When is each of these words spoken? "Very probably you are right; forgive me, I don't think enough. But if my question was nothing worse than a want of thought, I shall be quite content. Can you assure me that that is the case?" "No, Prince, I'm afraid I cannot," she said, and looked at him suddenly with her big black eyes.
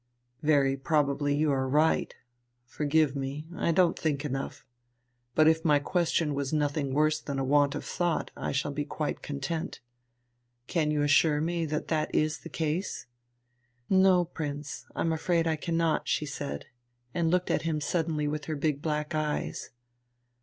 "Very 0.41 0.75
probably 0.77 1.35
you 1.35 1.51
are 1.51 1.69
right; 1.69 2.15
forgive 2.65 3.15
me, 3.15 3.45
I 3.55 3.71
don't 3.71 3.99
think 3.99 4.25
enough. 4.25 4.65
But 5.35 5.47
if 5.47 5.63
my 5.63 5.77
question 5.77 6.33
was 6.33 6.51
nothing 6.51 6.91
worse 6.95 7.19
than 7.21 7.37
a 7.37 7.43
want 7.43 7.75
of 7.75 7.85
thought, 7.85 8.31
I 8.35 8.51
shall 8.51 8.71
be 8.71 8.83
quite 8.83 9.21
content. 9.21 9.79
Can 10.65 10.89
you 10.89 11.03
assure 11.03 11.39
me 11.39 11.67
that 11.67 11.89
that 11.89 12.15
is 12.15 12.39
the 12.39 12.49
case?" 12.49 13.05
"No, 13.91 14.25
Prince, 14.25 14.87
I'm 14.95 15.13
afraid 15.13 15.45
I 15.45 15.55
cannot," 15.55 16.07
she 16.07 16.25
said, 16.25 16.65
and 17.13 17.29
looked 17.29 17.51
at 17.51 17.61
him 17.61 17.79
suddenly 17.79 18.27
with 18.27 18.45
her 18.45 18.55
big 18.55 18.81
black 18.81 19.13
eyes. 19.13 19.69